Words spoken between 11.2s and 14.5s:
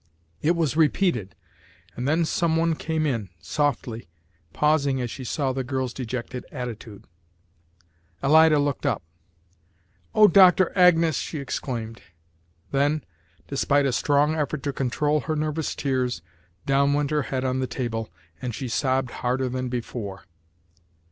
exclaimed; then, despite a strong